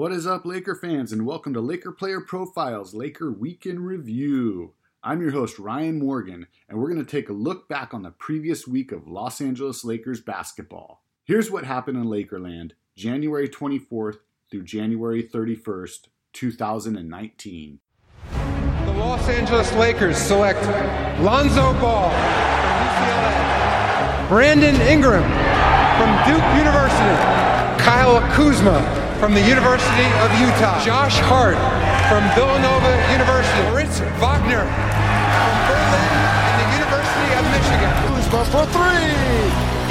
What 0.00 0.12
is 0.12 0.26
up, 0.26 0.46
Laker 0.46 0.74
fans, 0.74 1.12
and 1.12 1.26
welcome 1.26 1.52
to 1.52 1.60
Laker 1.60 1.92
Player 1.92 2.22
Profiles 2.22 2.94
Laker 2.94 3.30
Week 3.30 3.66
in 3.66 3.84
Review. 3.84 4.72
I'm 5.04 5.20
your 5.20 5.32
host, 5.32 5.58
Ryan 5.58 5.98
Morgan, 5.98 6.46
and 6.70 6.78
we're 6.78 6.88
going 6.88 7.04
to 7.04 7.10
take 7.10 7.28
a 7.28 7.34
look 7.34 7.68
back 7.68 7.92
on 7.92 8.02
the 8.02 8.10
previous 8.10 8.66
week 8.66 8.92
of 8.92 9.06
Los 9.06 9.42
Angeles 9.42 9.84
Lakers 9.84 10.22
basketball. 10.22 11.02
Here's 11.26 11.50
what 11.50 11.64
happened 11.64 11.98
in 11.98 12.04
Lakerland 12.04 12.70
January 12.96 13.46
24th 13.46 14.20
through 14.50 14.62
January 14.62 15.22
31st, 15.22 16.06
2019. 16.32 17.80
The 18.32 18.92
Los 18.92 19.28
Angeles 19.28 19.70
Lakers 19.74 20.16
select 20.16 20.64
Lonzo 21.20 21.74
Ball 21.78 22.08
from 22.08 22.86
UCLA, 22.86 24.28
Brandon 24.30 24.80
Ingram 24.80 25.24
from 25.98 26.16
Duke 26.26 26.56
University, 26.56 27.84
Kyle 27.84 28.18
Kuzma 28.34 29.09
from 29.20 29.34
the 29.34 29.46
University 29.46 30.08
of 30.24 30.32
Utah, 30.40 30.82
Josh 30.82 31.20
Hart 31.28 31.60
from 32.08 32.24
Villanova 32.32 32.88
University, 33.12 33.60
Moritz 33.68 34.00
Wagner 34.16 34.64
from 34.64 35.52
Berlin 35.68 36.24
and 36.48 36.56
the 36.56 36.68
University 36.80 37.28
of 37.36 37.44
Michigan. 37.52 37.92
Kuzma 38.08 38.40
for 38.48 38.64
three. 38.72 39.12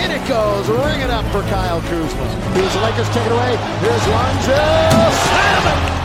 In 0.00 0.16
it 0.16 0.24
goes. 0.26 0.64
Ring 0.72 1.04
it 1.04 1.10
up 1.10 1.26
for 1.28 1.42
Kyle 1.52 1.82
Kuzma. 1.82 2.24
Here's 2.56 2.72
the 2.72 2.80
Lakers 2.80 3.08
take 3.12 3.26
it 3.26 3.32
away. 3.32 3.52
Here's 3.84 4.08
Lonzo. 4.08 4.56
Slam 5.12 5.64
it. 5.76 5.98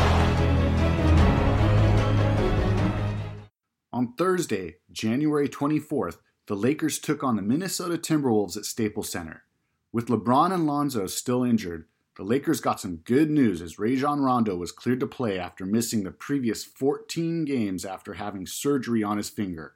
On 3.93 4.13
Thursday, 4.17 4.75
January 4.91 5.47
24th, 5.47 6.17
the 6.47 6.57
Lakers 6.57 6.99
took 6.99 7.23
on 7.23 7.37
the 7.37 7.41
Minnesota 7.41 7.97
Timberwolves 7.97 8.57
at 8.57 8.65
Staples 8.65 9.09
Center. 9.09 9.45
With 9.93 10.07
LeBron 10.07 10.51
and 10.51 10.67
Lonzo 10.67 11.07
still 11.07 11.43
injured, 11.43 11.85
the 12.15 12.23
Lakers 12.23 12.61
got 12.61 12.79
some 12.79 12.97
good 12.97 13.31
news 13.31 13.61
as 13.61 13.79
Rajon 13.79 14.21
Rondo 14.21 14.55
was 14.55 14.71
cleared 14.71 14.99
to 14.99 15.07
play 15.07 15.39
after 15.39 15.65
missing 15.65 16.03
the 16.03 16.11
previous 16.11 16.63
14 16.63 17.43
games 17.43 17.85
after 17.85 18.13
having 18.13 18.45
surgery 18.45 19.03
on 19.03 19.17
his 19.17 19.29
finger. 19.29 19.73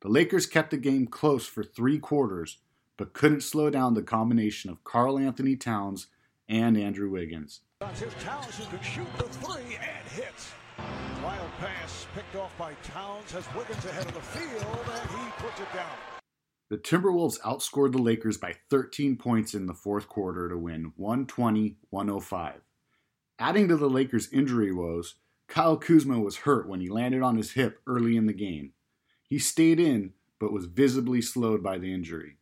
The 0.00 0.08
Lakers 0.08 0.46
kept 0.46 0.70
the 0.70 0.76
game 0.76 1.06
close 1.06 1.46
for 1.46 1.62
three 1.62 1.98
quarters, 1.98 2.58
but 2.96 3.12
couldn't 3.12 3.42
slow 3.42 3.70
down 3.70 3.94
the 3.94 4.02
combination 4.02 4.70
of 4.70 4.82
Karl 4.82 5.18
Anthony 5.18 5.54
Towns 5.54 6.08
and 6.48 6.76
Andrew 6.76 7.10
Wiggins. 7.10 7.60
Here's 7.94 8.14
Towns 8.14 8.56
who 8.56 8.64
can 8.64 8.82
shoot 8.82 9.06
the 9.16 9.24
three 9.24 9.76
and 9.76 10.08
hits. 10.08 10.50
Wild 11.22 11.50
pass 11.58 12.06
picked 12.14 12.34
off 12.34 12.56
by 12.58 12.74
Towns 12.82 13.30
has 13.32 13.44
Wiggins 13.54 13.84
ahead 13.84 14.06
of 14.06 14.14
the 14.14 14.20
field 14.20 14.80
and 14.92 15.10
he 15.10 15.30
puts 15.38 15.60
it 15.60 15.72
down. 15.72 16.17
The 16.70 16.76
Timberwolves 16.76 17.40
outscored 17.40 17.92
the 17.92 18.02
Lakers 18.02 18.36
by 18.36 18.56
13 18.68 19.16
points 19.16 19.54
in 19.54 19.66
the 19.66 19.74
fourth 19.74 20.08
quarter 20.08 20.50
to 20.50 20.58
win 20.58 20.92
120 20.96 21.76
105. 21.88 22.60
Adding 23.38 23.68
to 23.68 23.76
the 23.76 23.88
Lakers' 23.88 24.30
injury 24.32 24.72
woes, 24.72 25.14
Kyle 25.46 25.78
Kuzma 25.78 26.20
was 26.20 26.38
hurt 26.38 26.68
when 26.68 26.80
he 26.80 26.90
landed 26.90 27.22
on 27.22 27.36
his 27.36 27.52
hip 27.52 27.80
early 27.86 28.16
in 28.16 28.26
the 28.26 28.34
game. 28.34 28.72
He 29.22 29.38
stayed 29.38 29.80
in, 29.80 30.12
but 30.38 30.52
was 30.52 30.66
visibly 30.66 31.22
slowed 31.22 31.62
by 31.62 31.78
the 31.78 31.92
injury. 31.92 32.36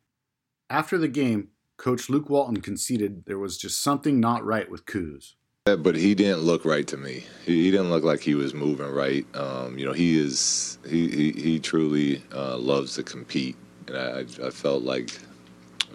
After 0.69 0.99
the 0.99 1.09
game, 1.09 1.51
Coach 1.77 2.09
Luke 2.09 2.29
Walton 2.29 2.61
conceded 2.61 3.27
there 3.27 3.39
was 3.39 3.59
just 3.59 3.81
something 3.81 4.19
not 4.19 4.45
right 4.45 4.69
with 4.69 4.87
Kuz. 4.87 5.35
But 5.67 5.97
he 5.97 6.15
didn't 6.15 6.41
look 6.41 6.65
right 6.65 6.87
to 6.89 6.97
me. 6.97 7.25
He, 7.45 7.65
he 7.65 7.71
didn't 7.71 7.91
look 7.91 8.05
like 8.05 8.21
he 8.21 8.35
was 8.35 8.55
moving 8.55 8.87
right. 8.87 9.27
Um, 9.37 9.79
you 9.79 9.85
know, 9.85 9.93
he 9.93 10.19
is 10.19 10.79
he 10.89 11.09
he, 11.09 11.33
he 11.33 11.61
truly 11.61 12.23
uh, 12.33 12.57
loves 12.57 12.95
to 12.95 13.03
compete, 13.03 13.57
and 13.89 13.97
I, 13.97 14.47
I 14.47 14.51
felt 14.51 14.83
like 14.83 15.19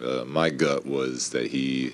uh, 0.04 0.24
my 0.26 0.50
gut 0.50 0.86
was 0.86 1.30
that 1.30 1.48
he 1.48 1.94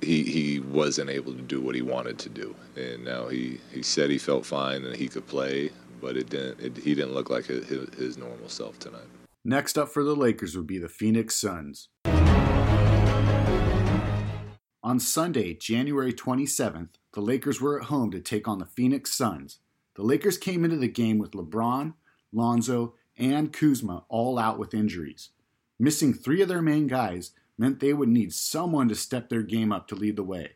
he 0.00 0.22
he 0.22 0.60
wasn't 0.60 1.10
able 1.10 1.34
to 1.34 1.42
do 1.42 1.60
what 1.60 1.74
he 1.74 1.82
wanted 1.82 2.18
to 2.20 2.28
do, 2.28 2.54
and 2.76 3.04
now 3.04 3.28
he, 3.28 3.60
he 3.72 3.82
said 3.82 4.10
he 4.10 4.18
felt 4.18 4.46
fine 4.46 4.84
and 4.84 4.96
he 4.96 5.08
could 5.08 5.26
play, 5.26 5.70
but 6.00 6.16
it 6.16 6.30
didn't. 6.30 6.60
It, 6.60 6.76
he 6.78 6.94
didn't 6.94 7.14
look 7.14 7.30
like 7.30 7.46
his, 7.46 7.68
his 7.68 8.16
normal 8.16 8.48
self 8.48 8.78
tonight. 8.78 9.08
Next 9.44 9.78
up 9.78 9.88
for 9.88 10.04
the 10.04 10.16
Lakers 10.16 10.56
would 10.56 10.66
be 10.66 10.78
the 10.78 10.88
Phoenix 10.88 11.36
Suns. 11.36 11.88
On 14.82 14.98
Sunday, 14.98 15.54
January 15.54 16.12
27th, 16.12 16.90
the 17.12 17.20
Lakers 17.20 17.60
were 17.60 17.78
at 17.78 17.86
home 17.86 18.10
to 18.10 18.20
take 18.20 18.48
on 18.48 18.58
the 18.58 18.66
Phoenix 18.66 19.12
Suns. 19.12 19.58
The 19.94 20.02
Lakers 20.02 20.38
came 20.38 20.64
into 20.64 20.76
the 20.76 20.88
game 20.88 21.18
with 21.18 21.32
LeBron, 21.32 21.94
Lonzo, 22.32 22.94
and 23.20 23.52
Kuzma 23.52 24.04
all 24.08 24.38
out 24.38 24.58
with 24.58 24.74
injuries. 24.74 25.30
Missing 25.78 26.14
three 26.14 26.42
of 26.42 26.48
their 26.48 26.62
main 26.62 26.86
guys 26.86 27.32
meant 27.56 27.80
they 27.80 27.92
would 27.92 28.08
need 28.08 28.32
someone 28.32 28.88
to 28.88 28.94
step 28.94 29.28
their 29.28 29.42
game 29.42 29.70
up 29.70 29.86
to 29.88 29.94
lead 29.94 30.16
the 30.16 30.22
way. 30.22 30.52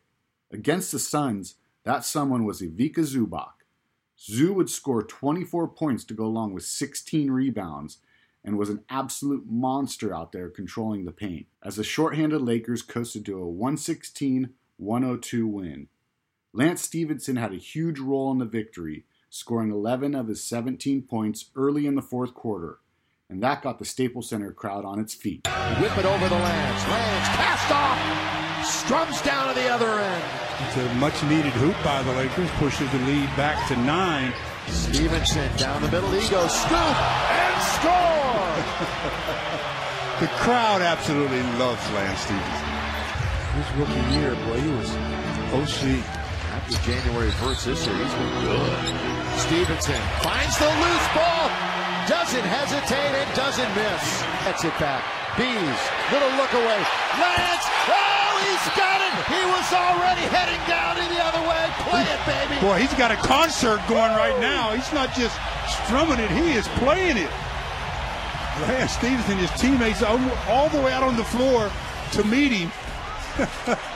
Against 0.50 0.90
the 0.90 0.98
Suns, 0.98 1.56
that 1.84 2.04
someone 2.04 2.44
was 2.44 2.62
Ivica 2.62 3.02
Zubac. 3.02 3.52
Zoo 4.18 4.54
would 4.54 4.70
score 4.70 5.02
24 5.02 5.68
points 5.68 6.04
to 6.04 6.14
go 6.14 6.24
along 6.24 6.54
with 6.54 6.64
16 6.64 7.30
rebounds 7.30 7.98
and 8.44 8.58
was 8.58 8.70
an 8.70 8.84
absolute 8.88 9.44
monster 9.46 10.14
out 10.14 10.32
there 10.32 10.48
controlling 10.50 11.04
the 11.04 11.12
paint, 11.12 11.46
as 11.62 11.76
the 11.76 11.84
shorthanded 11.84 12.42
Lakers 12.42 12.82
coasted 12.82 13.24
to 13.26 13.38
a 13.38 13.46
116 13.46 14.50
102 14.76 15.46
win. 15.46 15.88
Lance 16.52 16.82
Stephenson 16.82 17.36
had 17.36 17.52
a 17.52 17.56
huge 17.56 17.98
role 17.98 18.30
in 18.30 18.38
the 18.38 18.44
victory, 18.44 19.04
scoring 19.34 19.72
11 19.72 20.14
of 20.14 20.28
his 20.28 20.44
17 20.44 21.02
points 21.02 21.50
early 21.56 21.88
in 21.88 21.96
the 21.96 22.02
fourth 22.02 22.34
quarter, 22.34 22.78
and 23.28 23.42
that 23.42 23.62
got 23.62 23.80
the 23.80 23.84
Staples 23.84 24.28
Center 24.28 24.52
crowd 24.52 24.84
on 24.84 25.00
its 25.00 25.12
feet. 25.12 25.40
Whip 25.80 25.98
it 25.98 26.04
over 26.04 26.28
the 26.28 26.36
Lance. 26.36 26.88
Lance 26.88 27.28
cast 27.34 27.72
off. 27.72 27.98
Strums 28.64 29.20
down 29.22 29.48
to 29.52 29.60
the 29.60 29.68
other 29.68 29.90
end. 29.90 30.24
It's 30.60 30.76
a 30.76 30.94
much 30.94 31.20
needed 31.24 31.52
hoop 31.54 31.74
by 31.82 32.00
the 32.04 32.12
Lakers, 32.12 32.48
pushes 32.58 32.88
the 32.92 32.98
lead 33.00 33.26
back 33.36 33.66
to 33.68 33.76
nine. 33.78 34.32
Stephenson 34.68 35.50
down 35.56 35.82
the 35.82 35.90
middle. 35.90 36.10
He 36.12 36.28
goes 36.30 36.54
scoop 36.54 36.72
and 36.72 37.62
score. 37.74 39.60
The 40.20 40.28
crowd 40.28 40.80
absolutely 40.80 41.42
loves 41.58 41.82
Lance 41.90 42.20
Stephenson. 42.20 42.68
His 43.56 43.66
rookie 43.76 44.14
year, 44.14 44.36
boy, 44.46 44.60
he 44.60 44.70
was 44.70 44.94
OC. 45.52 46.23
After 46.54 46.78
January 46.86 47.34
1st 47.42 47.64
this 47.66 47.82
year, 47.82 47.98
he's 47.98 48.14
been 48.14 48.34
good. 48.46 48.78
Stephenson 49.42 49.98
finds 50.22 50.54
the 50.62 50.70
loose 50.70 51.08
ball, 51.10 51.50
doesn't 52.06 52.46
hesitate 52.46 53.10
and 53.10 53.26
doesn't 53.34 53.66
miss. 53.74 54.22
Gets 54.46 54.62
it 54.62 54.76
back. 54.78 55.02
Bees, 55.34 55.80
little 56.14 56.30
look 56.38 56.54
away. 56.54 56.78
Lance, 57.18 57.66
oh, 57.90 58.38
he's 58.46 58.66
got 58.78 59.02
it. 59.02 59.10
He 59.34 59.42
was 59.50 59.66
already 59.74 60.22
heading 60.30 60.62
down 60.70 60.94
in 61.02 61.10
the 61.10 61.18
other 61.26 61.42
way. 61.42 61.74
Play 61.90 62.06
it, 62.06 62.22
baby. 62.22 62.54
Boy, 62.62 62.78
he's 62.78 62.94
got 62.94 63.10
a 63.10 63.18
concert 63.18 63.82
going 63.90 64.14
right 64.14 64.38
now. 64.38 64.70
He's 64.78 64.92
not 64.94 65.10
just 65.10 65.34
strumming 65.82 66.20
it, 66.22 66.30
he 66.30 66.54
is 66.54 66.68
playing 66.78 67.18
it. 67.18 67.30
Lance 68.70 68.92
Stephenson, 68.92 69.38
his 69.38 69.50
teammates, 69.58 70.04
all 70.04 70.68
the 70.68 70.80
way 70.80 70.92
out 70.92 71.02
on 71.02 71.16
the 71.16 71.26
floor 71.34 71.68
to 72.12 72.22
meet 72.22 72.52
him. 72.52 72.70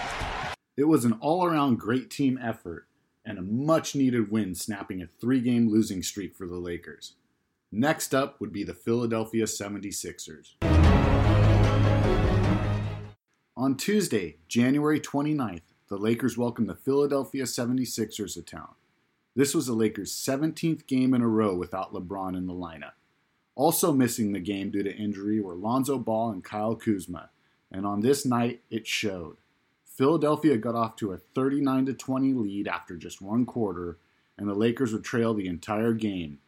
It 0.79 0.87
was 0.87 1.05
an 1.05 1.15
all 1.15 1.45
around 1.45 1.81
great 1.81 2.09
team 2.09 2.39
effort 2.41 2.87
and 3.25 3.37
a 3.37 3.43
much 3.43 3.97
needed 3.97 4.31
win, 4.31 4.55
snapping 4.55 5.03
a 5.03 5.09
three 5.21 5.41
game 5.41 5.69
losing 5.69 6.05
streak 6.05 6.37
for 6.37 6.47
the 6.47 6.55
Lakers. 6.55 7.15
Next 7.73 8.15
up 8.15 8.41
would 8.41 8.53
be 8.53 8.63
the 8.63 8.75
Philadelphia 8.75 9.47
76ers. 9.47 10.53
On 13.57 13.77
Tuesday, 13.77 14.37
January 14.47 15.01
29th, 15.01 15.63
the 15.89 15.97
Lakers 15.97 16.39
welcomed 16.39 16.69
the 16.69 16.77
Philadelphia 16.77 17.43
76ers 17.43 18.35
to 18.35 18.43
town. 18.43 18.77
This 19.35 19.57
was 19.57 19.67
the 19.67 19.73
Lakers' 19.73 20.13
17th 20.13 20.87
game 20.87 21.13
in 21.13 21.23
a 21.23 21.29
row 21.29 21.57
without 21.57 21.93
LeBron 21.93 22.37
in 22.37 22.47
the 22.47 22.55
lineup. 22.55 22.93
Also 23.57 23.93
missing 23.93 24.33
the 24.33 24.39
game 24.39 24.71
due 24.71 24.85
to 24.85 24.97
injury 24.97 25.41
were 25.41 25.57
Lonzo 25.57 25.99
Ball 25.99 26.31
and 26.31 26.45
Kyle 26.45 26.77
Kuzma, 26.77 27.31
and 27.73 27.85
on 27.85 27.99
this 27.99 28.25
night 28.25 28.63
it 28.71 28.87
showed. 28.87 29.39
Philadelphia 29.99 30.57
got 30.57 30.77
off 30.77 30.95
to 30.95 31.11
a 31.11 31.17
39 31.17 31.87
to 31.87 31.93
20 31.93 32.33
lead 32.33 32.69
after 32.69 32.95
just 32.95 33.21
one 33.21 33.45
quarter, 33.45 33.99
and 34.39 34.49
the 34.49 34.55
Lakers 34.55 34.93
would 34.93 35.03
trail 35.03 35.35
the 35.35 35.49
entire 35.49 35.93
game, 35.93 36.39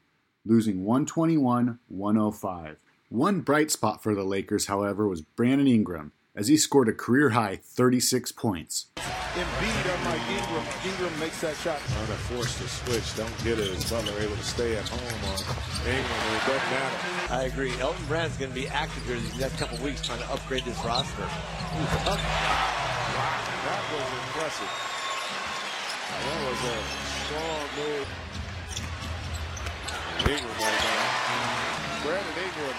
losing 0.46 0.84
121 0.84 1.80
105. 1.88 2.76
One 3.08 3.40
bright 3.40 3.72
spot 3.72 4.04
for 4.04 4.14
the 4.14 4.22
Lakers, 4.22 4.66
however, 4.66 5.08
was 5.08 5.22
Brandon 5.22 5.66
Ingram, 5.66 6.12
as 6.36 6.46
he 6.46 6.56
scored 6.56 6.88
a 6.88 6.92
career 6.92 7.30
high 7.30 7.56
36 7.56 8.30
points. 8.30 8.86
Embiid, 8.98 9.98
unlike 9.98 10.20
Ingram, 10.30 10.64
Ingram 10.84 11.18
makes 11.18 11.40
that 11.40 11.56
shot. 11.56 11.80
Trying 11.88 12.06
to 12.06 12.12
force 12.30 12.56
the 12.56 12.68
switch, 12.68 13.16
don't 13.16 13.36
get 13.42 13.58
it 13.58 13.74
as 13.74 13.90
Butler 13.90 14.16
able 14.20 14.36
to 14.36 14.44
stay 14.44 14.76
at 14.76 14.88
home 14.88 15.00
on 15.28 15.38
Ingram, 15.88 16.04
it 16.04 16.46
doesn't 16.46 16.70
matter. 16.70 17.34
I 17.34 17.42
agree. 17.52 17.72
Elton 17.80 18.06
Brand's 18.06 18.36
going 18.36 18.52
to 18.52 18.54
be 18.54 18.68
active 18.68 19.04
here 19.06 19.16
these 19.16 19.40
next 19.40 19.58
couple 19.58 19.76
weeks 19.84 20.06
trying 20.06 20.20
to 20.20 20.30
upgrade 20.30 20.64
this 20.64 20.78
roster. 20.84 21.22
Wow, 21.24 22.99
that 23.20 23.82
was 23.92 24.08
impressive. 24.24 24.72
That 26.10 26.38
was 26.46 26.60
a 26.64 26.78
strong 27.24 27.64
move. 27.76 28.08
Ingram 30.20 30.56
right 30.60 30.80
now. 30.84 31.30
Brandon 32.02 32.36
Ingram 32.44 32.78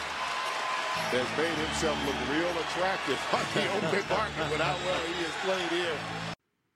has 1.11 1.27
made 1.37 1.57
himself 1.65 1.97
look 2.05 2.19
real 2.29 2.53
attractive 2.63 3.19
on 3.33 3.45
the 3.53 3.65
open 3.77 4.09
market 4.09 4.51
with 4.51 4.61
how 4.61 4.77
well 4.85 4.99
he 4.99 5.13
has 5.23 5.35
played 5.43 5.69
here. 5.69 5.97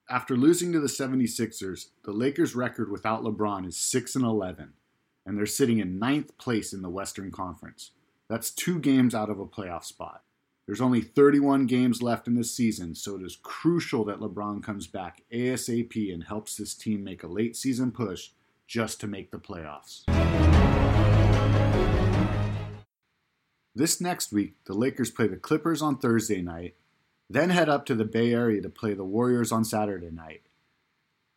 After 0.10 0.38
losing 0.38 0.72
to 0.72 0.80
the 0.80 0.88
76ers, 0.88 1.88
the 2.04 2.12
Lakers' 2.12 2.56
record 2.56 2.92
without 2.92 3.24
LeBron 3.24 3.68
is 3.68 3.78
6 3.78 4.16
and 4.16 4.24
11, 4.24 4.74
and 5.26 5.38
they're 5.38 5.46
sitting 5.46 5.80
in 5.80 5.98
ninth 5.98 6.38
place 6.38 6.74
in 6.74 6.82
the 6.82 6.90
Western 6.90 7.32
Conference. 7.32 7.92
That's 8.30 8.52
two 8.52 8.80
games 8.80 9.16
out 9.16 9.30
of 9.30 9.40
a 9.40 9.46
playoff 9.46 9.84
spot. 9.84 10.22
There's 10.66 10.82
only 10.82 11.02
31 11.02 11.68
games 11.68 12.02
left 12.02 12.28
in 12.28 12.34
this 12.34 12.52
season, 12.52 12.96
so 12.96 13.16
it 13.16 13.22
is 13.22 13.38
crucial 13.44 14.04
that 14.06 14.20
LeBron 14.20 14.64
comes 14.64 14.88
back 14.88 15.22
ASAP 15.32 16.12
and 16.12 16.24
helps 16.24 16.58
this 16.58 16.74
team 16.74 17.04
make 17.04 17.22
a 17.22 17.28
late 17.28 17.56
season 17.56 17.92
push 17.92 18.32
just 18.66 19.00
to 19.02 19.08
make 19.08 19.30
the 19.30 19.38
playoffs. 19.38 20.06
This 23.76 24.02
next 24.02 24.32
week, 24.32 24.56
the 24.66 24.74
Lakers 24.74 25.12
play 25.12 25.28
the 25.28 25.36
Clippers 25.36 25.84
on 25.84 26.00
Thursday 26.00 26.42
night, 26.42 26.74
then 27.30 27.52
head 27.52 27.70
up 27.70 27.86
to 27.86 27.94
the 27.94 28.06
Bay 28.06 28.34
Area 28.34 28.62
to 28.62 28.70
play 28.70 28.96
the 28.96 29.04
Warriors 29.04 29.52
on 29.52 29.66
Saturday 29.66 30.10
night. 30.10 30.42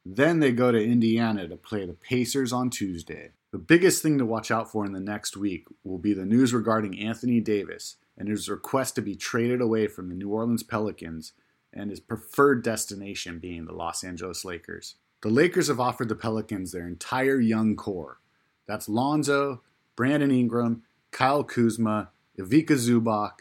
Then 0.07 0.41
they 0.41 0.53
go 0.53 0.73
to 0.73 0.83
Indiana 0.83 1.47
to 1.49 1.57
play 1.57 1.85
the 1.85 1.93
Pacers 1.93 2.51
on 2.51 2.71
Tuesday. 2.71 3.33
The 3.51 3.59
biggest 3.59 4.03
thing 4.03 4.17
to 4.19 4.25
watch 4.25 4.51
out 4.51 4.71
for 4.71 4.87
in 4.87 4.93
the 4.93 5.01
next 5.01 5.37
week 5.37 5.67
will 5.85 5.99
be 5.99 6.15
the 6.15 6.25
news 6.25 6.55
regarding 6.55 6.99
Anthony 6.99 7.41
Davis 7.41 7.97
and 8.19 8.29
his 8.29 8.49
request 8.49 8.97
to 8.97 9.03
be 9.03 9.15
traded 9.15 9.61
away 9.61 9.87
from 9.87 10.09
the 10.09 10.15
New 10.15 10.29
Orleans 10.29 10.65
Pelicans 10.65 11.33
and 11.73 11.91
his 11.91 12.01
preferred 12.01 12.63
destination 12.63 13.39
being 13.39 13.65
the 13.65 13.73
Los 13.73 14.03
Angeles 14.03 14.45
Lakers. 14.45 14.97
The 15.23 15.29
Lakers 15.29 15.69
have 15.69 15.81
offered 15.81 16.09
the 16.09 16.15
Pelicans 16.15 16.73
their 16.73 16.87
entire 16.87 17.41
young 17.41 17.77
core. 17.77 18.19
That's 18.67 18.89
Lonzo, 18.89 19.63
Brandon 19.97 20.31
Ingram, 20.31 20.83
Kyle 21.11 21.45
Kuzma, 21.45 22.11
Ivica 22.37 22.75
Zubac, 22.75 23.41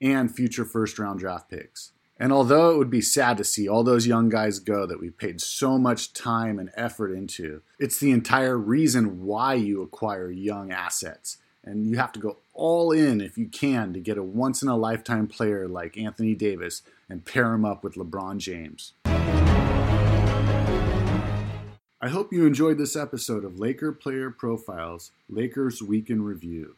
and 0.00 0.34
future 0.34 0.64
first 0.64 0.98
round 0.98 1.20
draft 1.20 1.50
picks. 1.50 1.92
And 2.20 2.32
although 2.32 2.70
it 2.70 2.78
would 2.78 2.90
be 2.90 3.00
sad 3.00 3.36
to 3.38 3.44
see 3.44 3.68
all 3.68 3.84
those 3.84 4.06
young 4.06 4.28
guys 4.28 4.58
go 4.58 4.86
that 4.86 5.00
we've 5.00 5.16
paid 5.16 5.40
so 5.40 5.78
much 5.78 6.12
time 6.12 6.58
and 6.58 6.70
effort 6.74 7.12
into, 7.12 7.62
it's 7.78 8.00
the 8.00 8.10
entire 8.10 8.58
reason 8.58 9.24
why 9.24 9.54
you 9.54 9.82
acquire 9.82 10.30
young 10.30 10.72
assets. 10.72 11.38
And 11.68 11.86
you 11.86 11.98
have 11.98 12.12
to 12.12 12.18
go 12.18 12.38
all 12.54 12.92
in 12.92 13.20
if 13.20 13.36
you 13.36 13.46
can 13.46 13.92
to 13.92 14.00
get 14.00 14.16
a 14.16 14.22
once 14.22 14.62
in 14.62 14.68
a 14.68 14.76
lifetime 14.76 15.26
player 15.26 15.68
like 15.68 15.98
Anthony 15.98 16.34
Davis 16.34 16.80
and 17.10 17.26
pair 17.26 17.52
him 17.52 17.66
up 17.66 17.84
with 17.84 17.94
LeBron 17.94 18.38
James. 18.38 18.94
I 22.00 22.08
hope 22.08 22.32
you 22.32 22.46
enjoyed 22.46 22.78
this 22.78 22.96
episode 22.96 23.44
of 23.44 23.58
Laker 23.58 23.92
Player 23.92 24.30
Profiles 24.30 25.10
Lakers 25.28 25.82
Week 25.82 26.08
in 26.08 26.22
Review. 26.22 26.76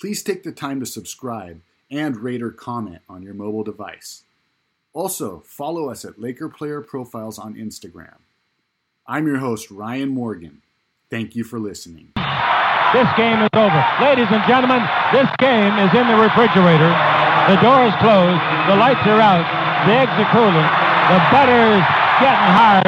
Please 0.00 0.24
take 0.24 0.42
the 0.42 0.50
time 0.50 0.80
to 0.80 0.86
subscribe 0.86 1.60
and 1.88 2.16
rate 2.16 2.42
or 2.42 2.50
comment 2.50 3.02
on 3.08 3.22
your 3.22 3.34
mobile 3.34 3.62
device. 3.62 4.24
Also, 4.92 5.44
follow 5.46 5.90
us 5.90 6.04
at 6.04 6.20
Laker 6.20 6.48
Player 6.48 6.80
Profiles 6.80 7.38
on 7.38 7.54
Instagram. 7.54 8.16
I'm 9.06 9.28
your 9.28 9.38
host, 9.38 9.70
Ryan 9.70 10.08
Morgan. 10.08 10.62
Thank 11.08 11.36
you 11.36 11.44
for 11.44 11.60
listening. 11.60 12.08
This 12.92 13.08
game 13.16 13.40
is 13.42 13.50
over. 13.54 13.80
Ladies 14.00 14.28
and 14.30 14.42
gentlemen, 14.46 14.82
this 15.12 15.28
game 15.38 15.78
is 15.78 15.90
in 15.94 16.06
the 16.06 16.18
refrigerator. 16.18 16.90
The 17.48 17.56
door 17.60 17.86
is 17.86 17.94
closed. 18.02 18.40
The 18.68 18.76
lights 18.76 19.04
are 19.06 19.20
out. 19.20 19.46
The 19.86 19.94
eggs 19.94 20.12
are 20.18 20.30
cooling. 20.32 20.68
The 21.10 21.20
butter's 21.32 21.84
getting 22.20 22.50
hard. 22.52 22.86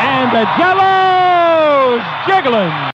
And 0.00 0.30
the 0.32 0.44
jello's 0.56 2.02
jiggling. 2.26 2.92